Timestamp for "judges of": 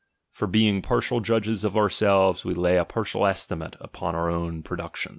1.19-1.77